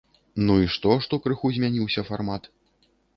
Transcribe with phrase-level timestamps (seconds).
[0.45, 2.49] Ну, і што, што крыху змяніўся фармат?